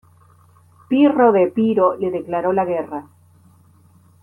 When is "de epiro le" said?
1.31-2.09